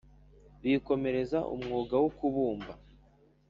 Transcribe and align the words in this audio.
bikomereza 0.63 1.39
umwuga 1.53 1.95
wo 2.01 2.09
kubumba 2.17 2.73